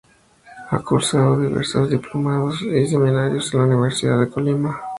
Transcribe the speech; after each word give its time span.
Ha 0.71 0.79
cursado 0.79 1.37
diversos 1.39 1.87
diplomados 1.91 2.63
y 2.63 2.87
seminarios 2.87 3.53
en 3.53 3.59
la 3.59 3.65
Universidad 3.67 4.19
de 4.19 4.31
Colima. 4.31 4.81